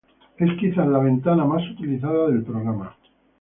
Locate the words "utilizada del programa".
1.73-2.97